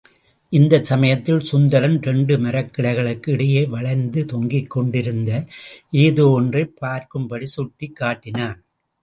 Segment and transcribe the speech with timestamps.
[0.51, 5.31] இந்தச் சமயத்தில் சுந்தரம் இரண்டு மரக்கிளைகளுக்கு இடையே வளைந்து தொங்கிக்கொண்டிருந்த
[5.99, 8.59] ஏதோ ஒன்றைப் பார்க்கும்படி சுட்டிக் காட்டினான்.